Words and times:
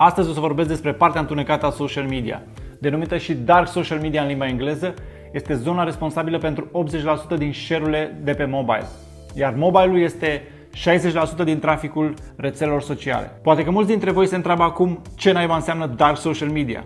Astăzi 0.00 0.28
o 0.28 0.32
să 0.32 0.40
vorbesc 0.40 0.68
despre 0.68 0.92
partea 0.92 1.20
întunecată 1.20 1.66
a 1.66 1.70
social 1.70 2.04
media. 2.04 2.42
Denumită 2.78 3.16
și 3.16 3.34
dark 3.34 3.68
social 3.68 3.98
media 3.98 4.22
în 4.22 4.28
limba 4.28 4.46
engleză, 4.46 4.94
este 5.32 5.54
zona 5.54 5.84
responsabilă 5.84 6.38
pentru 6.38 6.70
80% 7.34 7.38
din 7.38 7.52
share-urile 7.52 8.20
de 8.22 8.32
pe 8.32 8.44
mobile. 8.44 8.86
Iar 9.34 9.54
mobile-ul 9.56 10.00
este 10.00 10.42
60% 11.40 11.44
din 11.44 11.58
traficul 11.58 12.14
rețelelor 12.36 12.82
sociale. 12.82 13.38
Poate 13.42 13.64
că 13.64 13.70
mulți 13.70 13.90
dintre 13.90 14.10
voi 14.10 14.26
se 14.26 14.36
întreabă 14.36 14.62
acum 14.62 15.02
ce 15.16 15.32
naiba 15.32 15.54
înseamnă 15.54 15.86
dark 15.86 16.16
social 16.16 16.48
media. 16.48 16.84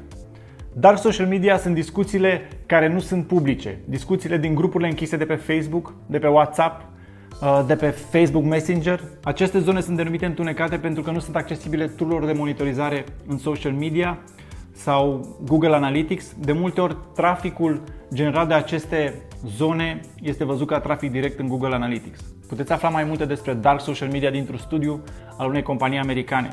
Dark 0.73 0.99
social 0.99 1.27
media 1.27 1.57
sunt 1.57 1.75
discuțiile 1.75 2.49
care 2.67 2.89
nu 2.89 2.99
sunt 2.99 3.27
publice, 3.27 3.79
discuțiile 3.85 4.37
din 4.37 4.55
grupurile 4.55 4.89
închise 4.89 5.17
de 5.17 5.25
pe 5.25 5.35
Facebook, 5.35 5.95
de 6.07 6.19
pe 6.19 6.27
WhatsApp, 6.29 6.92
Uh, 6.92 6.92
de 7.67 7.77
pe 7.77 7.89
Facebook 7.89 8.45
Messenger. 8.45 9.01
Aceste 9.23 9.59
zone 9.59 9.81
sunt 9.81 9.97
denumite 9.97 10.27
întunecate 10.27 10.79
pentru 10.79 11.03
că 11.03 11.11
nu 11.11 11.19
sunt 11.19 11.37
accesibile 11.37 11.87
tool 11.87 12.27
de 12.27 12.33
monitorizare 12.33 13.05
în 13.27 13.39
social 13.39 13.73
media 13.73 14.19
sau 14.73 15.37
Google 15.45 15.75
Analytics. 15.75 16.35
De 16.39 16.53
multe 16.53 16.81
ori 16.81 16.97
traficul 17.15 17.83
generat 18.15 18.49
de 18.49 18.55
aceste 18.55 19.15
zone 19.57 20.01
este 20.23 20.45
văzut 20.45 20.67
ca 20.67 20.81
trafic 20.81 21.11
direct 21.11 21.39
în 21.39 21.49
Google 21.49 21.75
Analytics. 21.75 22.21
Puteți 22.49 22.73
afla 22.73 22.89
mai 22.89 23.05
multe 23.05 23.25
despre 23.25 23.55
dark 23.55 23.81
social 23.81 24.09
media 24.09 24.31
dintr-un 24.31 24.59
studiu 24.59 25.03
al 25.37 25.49
unei 25.49 25.63
companii 25.63 25.99
americane. 25.99 26.51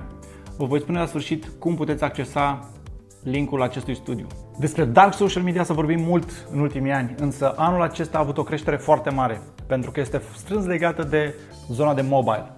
Vă 0.57 0.66
voi 0.66 0.80
spune 0.80 0.99
la 0.99 1.05
sfârșit 1.05 1.52
cum 1.59 1.76
puteți 1.76 2.04
accesa 2.04 2.70
linkul 3.23 3.62
acestui 3.62 3.96
studiu. 3.96 4.27
Despre 4.59 4.85
dark 4.85 5.13
social 5.13 5.43
media 5.43 5.63
să 5.63 5.73
vorbim 5.73 6.02
mult 6.02 6.48
în 6.52 6.59
ultimii 6.59 6.91
ani, 6.91 7.16
însă 7.18 7.54
anul 7.57 7.82
acesta 7.82 8.18
a 8.18 8.21
avut 8.21 8.38
o 8.38 8.43
creștere 8.43 8.76
foarte 8.76 9.09
mare, 9.09 9.41
pentru 9.70 9.91
că 9.91 10.00
este 10.00 10.22
strâns 10.36 10.66
legată 10.66 11.04
de 11.04 11.34
zona 11.68 11.94
de 11.94 12.02
mobile. 12.02 12.52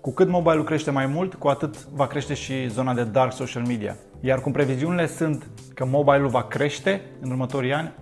Cu 0.00 0.12
cât 0.12 0.28
mobile-ul 0.28 0.64
crește 0.64 0.90
mai 0.90 1.06
mult, 1.06 1.34
cu 1.34 1.48
atât 1.48 1.84
va 1.84 2.06
crește 2.06 2.34
și 2.34 2.68
zona 2.68 2.94
de 2.94 3.04
dark 3.04 3.32
social 3.32 3.62
media. 3.66 3.96
Iar 4.20 4.40
cum 4.40 4.52
previziunile 4.52 5.06
sunt 5.06 5.50
că 5.74 5.84
mobile-ul 5.84 6.28
va 6.28 6.42
crește 6.42 7.00
în 7.20 7.30
următorii 7.30 7.72
ani, 7.72 7.92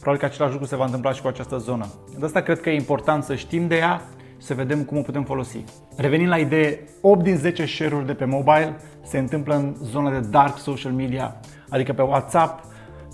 probabil 0.00 0.20
că 0.20 0.26
același 0.26 0.52
lucru 0.52 0.66
se 0.66 0.76
va 0.76 0.84
întâmpla 0.84 1.12
și 1.12 1.20
cu 1.20 1.28
această 1.28 1.56
zonă. 1.56 1.86
De 2.18 2.24
asta 2.24 2.40
cred 2.40 2.60
că 2.60 2.70
e 2.70 2.74
important 2.74 3.24
să 3.24 3.34
știm 3.34 3.66
de 3.66 3.76
ea 3.76 4.02
și 4.40 4.46
să 4.46 4.54
vedem 4.54 4.84
cum 4.84 4.98
o 4.98 5.02
putem 5.02 5.24
folosi. 5.24 5.64
Revenind 5.96 6.28
la 6.28 6.38
idee, 6.38 6.84
8 7.00 7.22
din 7.22 7.36
10 7.36 7.66
share-uri 7.66 8.06
de 8.06 8.14
pe 8.14 8.24
mobile 8.24 8.76
se 9.02 9.18
întâmplă 9.18 9.54
în 9.54 9.74
zona 9.82 10.10
de 10.10 10.28
dark 10.28 10.58
social 10.58 10.92
media, 10.92 11.40
adică 11.68 11.92
pe 11.92 12.02
WhatsApp, 12.02 12.64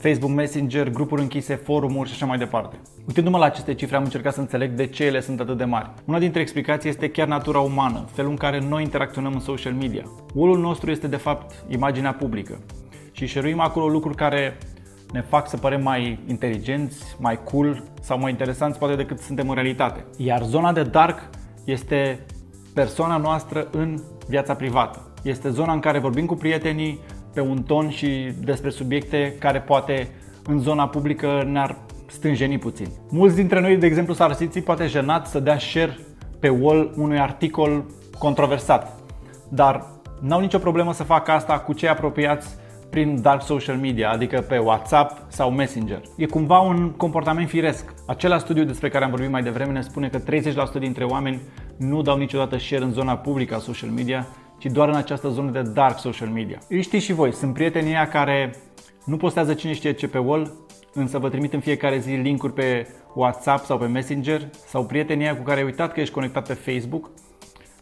Facebook 0.00 0.32
Messenger, 0.32 0.90
grupuri 0.90 1.22
închise, 1.22 1.54
forumuri 1.54 2.08
și 2.08 2.14
așa 2.14 2.26
mai 2.26 2.38
departe. 2.38 2.76
Uitându-mă 3.06 3.38
la 3.38 3.44
aceste 3.44 3.74
cifre, 3.74 3.96
am 3.96 4.02
încercat 4.02 4.34
să 4.34 4.40
înțeleg 4.40 4.70
de 4.70 4.86
ce 4.86 5.04
ele 5.04 5.20
sunt 5.20 5.40
atât 5.40 5.56
de 5.56 5.64
mari. 5.64 5.90
Una 6.04 6.18
dintre 6.18 6.40
explicații 6.40 6.88
este 6.88 7.10
chiar 7.10 7.26
natura 7.26 7.58
umană, 7.58 8.04
felul 8.12 8.30
în 8.30 8.36
care 8.36 8.60
noi 8.60 8.82
interacționăm 8.82 9.32
în 9.32 9.40
social 9.40 9.72
media. 9.72 10.04
Ulul 10.34 10.58
nostru 10.58 10.90
este 10.90 11.06
de 11.06 11.16
fapt 11.16 11.64
imaginea 11.68 12.12
publică 12.12 12.58
și 13.12 13.26
șeruim 13.26 13.60
acolo 13.60 13.88
lucruri 13.88 14.16
care 14.16 14.58
ne 15.12 15.20
fac 15.20 15.48
să 15.48 15.56
părem 15.56 15.82
mai 15.82 16.18
inteligenți, 16.26 17.16
mai 17.18 17.42
cool 17.44 17.82
sau 18.00 18.18
mai 18.18 18.30
interesanți 18.30 18.78
poate 18.78 18.94
decât 18.94 19.18
suntem 19.18 19.48
în 19.48 19.54
realitate. 19.54 20.04
Iar 20.16 20.42
zona 20.42 20.72
de 20.72 20.82
dark 20.82 21.28
este 21.64 22.26
persoana 22.74 23.16
noastră 23.16 23.68
în 23.70 24.02
viața 24.28 24.54
privată. 24.54 25.12
Este 25.22 25.50
zona 25.50 25.72
în 25.72 25.80
care 25.80 25.98
vorbim 25.98 26.26
cu 26.26 26.34
prietenii 26.34 27.00
pe 27.34 27.40
un 27.40 27.62
ton 27.62 27.90
și 27.90 28.32
despre 28.44 28.70
subiecte 28.70 29.34
care 29.38 29.60
poate 29.60 30.08
în 30.46 30.58
zona 30.58 30.88
publică 30.88 31.44
ne-ar 31.50 31.76
stânjeni 32.06 32.58
puțin. 32.58 32.86
Mulți 33.10 33.36
dintre 33.36 33.60
noi, 33.60 33.76
de 33.76 33.86
exemplu, 33.86 34.14
s-ar 34.14 34.32
simți 34.32 34.60
poate 34.60 34.86
jenat 34.86 35.26
să 35.26 35.40
dea 35.40 35.58
share 35.58 35.98
pe 36.40 36.48
wall 36.48 36.92
unui 36.96 37.18
articol 37.18 37.84
controversat, 38.18 39.00
dar 39.48 39.86
n-au 40.20 40.40
nicio 40.40 40.58
problemă 40.58 40.92
să 40.92 41.02
facă 41.02 41.30
asta 41.30 41.58
cu 41.58 41.72
cei 41.72 41.88
apropiați 41.88 42.56
prin 42.90 43.22
dark 43.22 43.42
social 43.42 43.76
media, 43.76 44.10
adică 44.10 44.40
pe 44.40 44.58
WhatsApp 44.58 45.22
sau 45.28 45.50
Messenger. 45.50 46.00
E 46.16 46.26
cumva 46.26 46.58
un 46.58 46.90
comportament 46.90 47.48
firesc. 47.48 47.94
Același 48.06 48.40
studiu 48.40 48.64
despre 48.64 48.88
care 48.88 49.04
am 49.04 49.10
vorbit 49.10 49.30
mai 49.30 49.42
devreme 49.42 49.72
ne 49.72 49.80
spune 49.80 50.08
că 50.08 50.18
30% 50.76 50.78
dintre 50.78 51.04
oameni 51.04 51.40
nu 51.76 52.02
dau 52.02 52.16
niciodată 52.16 52.58
share 52.58 52.84
în 52.84 52.92
zona 52.92 53.16
publică 53.16 53.54
a 53.54 53.58
social 53.58 53.90
media, 53.90 54.26
ci 54.58 54.66
doar 54.66 54.88
în 54.88 54.94
această 54.94 55.28
zonă 55.28 55.50
de 55.50 55.62
dark 55.62 55.98
social 55.98 56.28
media. 56.28 56.58
Îi 56.68 56.82
știți 56.82 57.04
și 57.04 57.12
voi, 57.12 57.32
sunt 57.32 57.54
prietenii 57.54 57.94
aia 57.94 58.08
care 58.08 58.54
nu 59.04 59.16
postează 59.16 59.54
cine 59.54 59.72
știe 59.72 59.92
ce 59.92 60.08
pe 60.08 60.18
wall, 60.18 60.52
însă 60.94 61.18
vă 61.18 61.28
trimit 61.28 61.52
în 61.52 61.60
fiecare 61.60 61.98
zi 61.98 62.10
linkuri 62.10 62.52
pe 62.52 62.86
WhatsApp 63.14 63.64
sau 63.64 63.78
pe 63.78 63.86
Messenger 63.86 64.48
sau 64.66 64.86
prietenii 64.86 65.24
aia 65.24 65.36
cu 65.36 65.42
care 65.42 65.58
ai 65.58 65.64
uitat 65.64 65.92
că 65.92 66.00
ești 66.00 66.14
conectat 66.14 66.46
pe 66.46 66.54
Facebook 66.54 67.10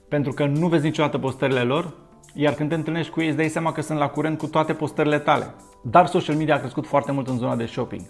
pentru 0.09 0.33
că 0.33 0.47
nu 0.47 0.69
vezi 0.69 0.85
niciodată 0.85 1.19
postările 1.19 1.61
lor 1.61 1.95
iar 2.39 2.55
când 2.55 2.69
te 2.69 2.75
întâlnești 2.75 3.13
cu 3.13 3.21
ei 3.21 3.27
îți 3.27 3.37
dai 3.37 3.49
seama 3.49 3.73
că 3.73 3.81
sunt 3.81 3.99
la 3.99 4.09
curent 4.09 4.39
cu 4.39 4.47
toate 4.47 4.73
postările 4.73 5.19
tale. 5.19 5.55
Dar 5.83 6.07
social 6.07 6.37
media 6.37 6.55
a 6.55 6.59
crescut 6.59 6.87
foarte 6.87 7.13
mult 7.13 7.29
în 7.29 7.37
zona 7.37 7.57
de 7.57 7.67
shopping. 7.67 8.03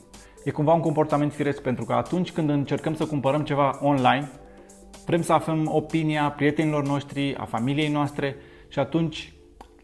E 0.45 0.51
cumva 0.51 0.73
un 0.73 0.81
comportament 0.81 1.33
firesc 1.33 1.63
pentru 1.63 1.85
că 1.85 1.93
atunci 1.93 2.33
când 2.33 2.51
încercăm 2.51 2.95
să 2.95 3.07
cumpărăm 3.07 3.43
ceva 3.43 3.79
online, 3.83 4.31
vrem 5.07 5.23
să 5.23 5.33
aflăm 5.33 5.71
opinia 5.73 6.31
prietenilor 6.37 6.87
noștri, 6.87 7.37
a 7.37 7.45
familiei 7.45 7.89
noastre 7.89 8.37
și 8.69 8.79
atunci 8.79 9.33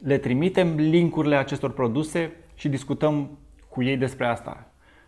le 0.02 0.18
trimitem 0.18 0.74
linkurile 0.76 1.36
acestor 1.36 1.70
produse 1.70 2.32
și 2.54 2.68
discutăm 2.68 3.38
cu 3.68 3.82
ei 3.82 3.96
despre 3.96 4.26
asta. 4.26 4.66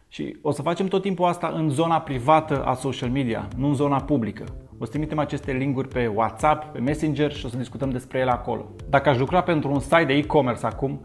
Și 0.08 0.36
o 0.42 0.50
să 0.50 0.62
facem 0.62 0.86
tot 0.86 1.02
timpul 1.02 1.26
asta 1.26 1.52
în 1.56 1.68
zona 1.68 2.00
privată 2.00 2.64
a 2.64 2.74
social 2.74 3.10
media, 3.10 3.48
nu 3.56 3.66
în 3.66 3.74
zona 3.74 4.00
publică. 4.00 4.44
O 4.78 4.84
să 4.84 4.90
trimitem 4.90 5.18
aceste 5.18 5.52
linkuri 5.52 5.88
pe 5.88 6.06
WhatsApp, 6.06 6.72
pe 6.72 6.78
Messenger 6.78 7.32
și 7.32 7.46
o 7.46 7.48
să 7.48 7.56
discutăm 7.56 7.90
despre 7.90 8.18
ele 8.18 8.30
acolo. 8.30 8.70
Dacă 8.88 9.08
aș 9.08 9.18
lucra 9.18 9.42
pentru 9.42 9.72
un 9.72 9.80
site 9.80 10.04
de 10.04 10.12
e-commerce 10.12 10.66
acum, 10.66 11.00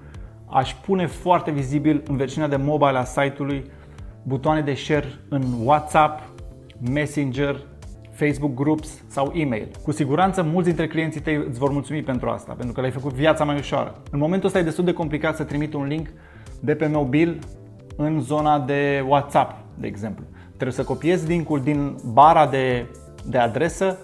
aș 0.46 0.74
pune 0.74 1.06
foarte 1.06 1.52
vizibil 1.52 2.04
în 2.08 2.16
versiunea 2.16 2.50
de 2.50 2.56
mobile 2.56 2.98
a 2.98 3.04
site-ului 3.04 3.64
butoane 4.24 4.62
de 4.62 4.74
share 4.74 5.20
în 5.30 5.44
WhatsApp, 5.64 6.30
Messenger, 6.92 7.62
Facebook 8.20 8.54
Groups 8.54 9.04
sau 9.08 9.32
e-mail. 9.36 9.68
Cu 9.84 9.92
siguranță 9.92 10.44
mulți 10.44 10.68
dintre 10.68 10.88
clienții 10.88 11.22
tăi 11.22 11.36
îți 11.50 11.60
vor 11.60 11.72
mulțumi 11.72 12.02
pentru 12.02 12.30
asta, 12.30 12.54
pentru 12.54 12.74
că 12.74 12.80
le-ai 12.80 12.94
făcut 12.94 13.14
viața 13.14 13.44
mai 13.44 13.58
ușoară. 13.58 14.02
În 14.12 14.20
momentul 14.20 14.48
ăsta 14.48 14.60
e 14.60 14.64
destul 14.64 14.84
de 14.84 14.94
complicat 14.94 15.36
să 15.36 15.44
trimit 15.44 15.74
un 15.74 15.86
link 15.86 16.08
de 16.60 16.76
pe 16.76 16.88
mobil 16.88 17.40
în 17.96 18.20
zona 18.22 18.60
de 18.60 19.06
WhatsApp, 19.08 19.56
de 19.76 19.88
exemplu. 19.88 20.26
Trebuie 20.48 20.72
să 20.72 20.84
copiez 20.84 21.28
linkul 21.28 21.62
din 21.62 21.96
bara 22.14 22.48
de 22.48 22.86
de 23.26 23.38
adresă, 23.38 23.98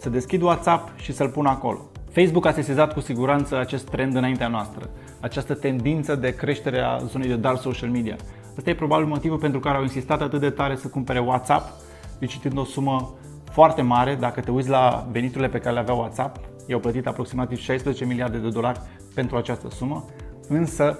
să 0.00 0.08
deschid 0.08 0.42
WhatsApp 0.42 0.98
și 0.98 1.12
să-l 1.12 1.28
pun 1.28 1.46
acolo. 1.46 1.90
Facebook 2.10 2.46
a 2.46 2.52
sesizat 2.52 2.92
cu 2.92 3.00
siguranță 3.00 3.58
acest 3.58 3.88
trend 3.90 4.14
înaintea 4.14 4.48
noastră, 4.48 4.88
această 5.20 5.54
tendință 5.54 6.14
de 6.14 6.34
creștere 6.34 6.80
a 6.80 6.98
zonei 6.98 7.28
de 7.28 7.36
dark 7.36 7.60
social 7.60 7.90
media. 7.90 8.16
Ăsta 8.56 8.70
e 8.70 8.74
probabil 8.74 9.06
motivul 9.06 9.38
pentru 9.38 9.60
care 9.60 9.76
au 9.76 9.82
insistat 9.82 10.20
atât 10.20 10.40
de 10.40 10.50
tare 10.50 10.76
să 10.76 10.88
cumpere 10.88 11.18
WhatsApp, 11.18 11.70
licitând 12.18 12.58
o 12.58 12.64
sumă 12.64 13.14
foarte 13.50 13.82
mare. 13.82 14.14
Dacă 14.14 14.40
te 14.40 14.50
uiți 14.50 14.68
la 14.68 15.06
veniturile 15.10 15.48
pe 15.48 15.58
care 15.58 15.74
le 15.74 15.80
avea 15.80 15.94
WhatsApp, 15.94 16.36
i-au 16.66 16.80
plătit 16.80 17.06
aproximativ 17.06 17.58
16 17.58 18.04
miliarde 18.04 18.38
de 18.38 18.48
dolari 18.48 18.80
pentru 19.14 19.36
această 19.36 19.68
sumă, 19.70 20.04
însă 20.48 20.98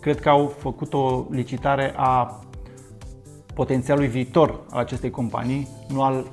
cred 0.00 0.20
că 0.20 0.28
au 0.28 0.46
făcut 0.58 0.94
o 0.94 1.24
licitare 1.30 1.92
a 1.96 2.40
potențialului 3.54 4.08
viitor 4.08 4.60
al 4.70 4.78
acestei 4.78 5.10
companii, 5.10 5.68
nu 5.88 6.02
al 6.02 6.26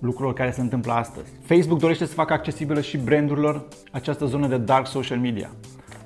lucrurilor 0.00 0.34
care 0.34 0.50
se 0.50 0.60
întâmplă 0.60 0.92
astăzi. 0.92 1.32
Facebook 1.44 1.78
dorește 1.78 2.04
să 2.04 2.14
facă 2.14 2.32
accesibilă 2.32 2.80
și 2.80 2.96
brandurilor 2.98 3.68
această 3.90 4.24
zonă 4.24 4.46
de 4.46 4.56
dark 4.56 4.86
social 4.86 5.18
media. 5.18 5.50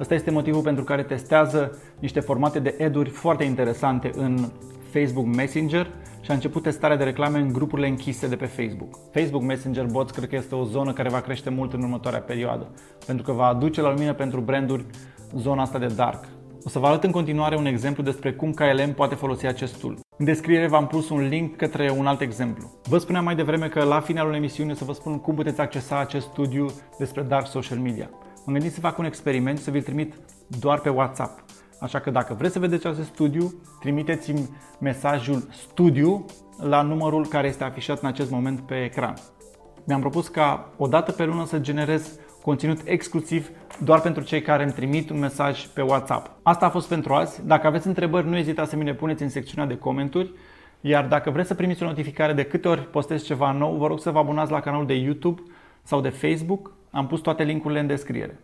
Ăsta 0.01 0.15
este 0.15 0.31
motivul 0.31 0.63
pentru 0.63 0.85
care 0.85 1.03
testează 1.03 1.79
niște 1.99 2.21
formate 2.21 2.59
de 2.59 2.77
ad-uri 2.85 3.11
foarte 3.11 3.45
interesante 3.45 4.11
în 4.15 4.51
Facebook 4.93 5.27
Messenger 5.27 5.91
și 6.27 6.33
a 6.33 6.35
început 6.35 6.63
testarea 6.63 6.97
de 6.97 7.05
reclame 7.05 7.39
în 7.39 7.53
grupurile 7.53 7.89
închise 7.89 8.29
de 8.29 8.37
pe 8.37 8.47
Facebook. 8.47 8.99
Facebook 9.13 9.43
Messenger 9.43 9.85
Bots 9.85 10.13
cred 10.13 10.29
că 10.29 10.37
este 10.37 10.55
o 10.55 10.65
zonă 10.65 10.93
care 10.93 11.09
va 11.09 11.21
crește 11.21 11.51
mult 11.51 11.73
în 11.73 11.83
următoarea 11.83 12.21
perioadă, 12.21 12.71
pentru 13.07 13.25
că 13.25 13.33
va 13.33 13.47
aduce 13.47 13.81
la 13.81 13.91
lumină 13.91 14.13
pentru 14.13 14.41
branduri 14.41 14.85
zona 15.37 15.63
asta 15.63 15.79
de 15.79 15.87
dark. 15.87 16.25
O 16.65 16.69
să 16.69 16.79
vă 16.79 16.87
arăt 16.87 17.05
în 17.05 17.11
continuare 17.11 17.57
un 17.57 17.67
exemplu 17.67 18.03
despre 18.03 18.33
cum 18.33 18.53
KLM 18.53 18.93
poate 18.95 19.15
folosi 19.15 19.47
acest 19.47 19.81
tool. 19.81 19.99
În 20.19 20.25
descriere 20.25 20.69
v-am 20.69 20.87
pus 20.87 21.11
un 21.11 21.29
link 21.29 21.57
către 21.57 21.91
un 21.99 22.07
alt 22.07 22.21
exemplu. 22.21 22.71
Vă 22.89 22.99
spuneam 22.99 23.25
mai 23.25 23.37
devreme 23.37 23.69
că 23.69 23.85
la 23.85 24.01
finalul 24.01 24.35
emisiunii 24.35 24.73
o 24.73 24.77
să 24.77 24.85
vă 24.85 24.93
spun 24.93 25.19
cum 25.21 25.35
puteți 25.35 25.61
accesa 25.61 25.99
acest 25.99 26.27
studiu 26.27 26.67
despre 26.99 27.23
dark 27.23 27.47
social 27.47 27.79
media. 27.79 28.11
Mă 28.47 28.53
gândit 28.53 28.73
să 28.73 28.81
fac 28.81 28.99
un 28.99 29.05
experiment 29.05 29.59
să 29.59 29.71
vi-l 29.71 29.83
trimit 29.83 30.15
doar 30.61 30.81
pe 30.81 30.89
WhatsApp. 30.89 31.46
Așa 31.81 31.99
că 31.99 32.11
dacă 32.11 32.35
vreți 32.35 32.53
să 32.53 32.59
vedeți 32.59 32.87
acest 32.87 33.09
studiu, 33.09 33.55
trimiteți-mi 33.81 34.49
mesajul 34.81 35.49
studiu 35.51 36.25
la 36.63 36.83
numărul 36.83 37.27
care 37.27 37.49
este 37.49 37.65
afișat 37.65 38.01
în 38.03 38.09
acest 38.09 38.31
moment 38.31 38.61
pe 38.61 38.85
ecran. 38.85 39.15
Mi-am 39.85 40.01
propus 40.01 40.29
ca 40.29 40.73
o 40.77 40.87
dată 40.87 41.13
pe 41.13 41.25
lună 41.25 41.45
să 41.47 41.59
generez 41.59 42.19
conținut 42.43 42.81
exclusiv 42.85 43.51
doar 43.85 44.01
pentru 44.01 44.23
cei 44.23 44.43
care 44.43 44.63
îmi 44.63 44.73
trimit 44.73 45.11
un 45.11 45.19
mesaj 45.19 45.67
pe 45.67 45.83
WhatsApp. 45.83 46.31
Asta 46.43 46.67
a 46.67 46.69
fost 46.69 46.89
pentru 46.89 47.15
azi. 47.15 47.47
Dacă 47.47 47.67
aveți 47.67 47.87
întrebări, 47.87 48.29
nu 48.29 48.37
ezitați 48.37 48.71
să 48.71 48.77
mi 48.77 48.85
le 48.85 48.95
puneți 48.95 49.23
în 49.23 49.29
secțiunea 49.29 49.67
de 49.67 49.79
comentarii. 49.79 50.35
Iar 50.81 51.07
dacă 51.07 51.31
vreți 51.31 51.49
să 51.49 51.55
primiți 51.55 51.83
o 51.83 51.87
notificare 51.87 52.33
de 52.33 52.45
câte 52.45 52.69
ori 52.69 52.91
postez 52.91 53.25
ceva 53.25 53.53
nou, 53.53 53.77
vă 53.77 53.87
rog 53.87 54.01
să 54.01 54.11
vă 54.11 54.19
abonați 54.19 54.51
la 54.51 54.61
canalul 54.61 54.87
de 54.87 54.95
YouTube 54.95 55.43
sau 55.83 56.01
de 56.01 56.09
Facebook. 56.09 56.73
Am 56.91 57.07
pus 57.07 57.21
toate 57.21 57.43
linkurile 57.43 57.81
în 57.81 57.87
descriere. 57.87 58.41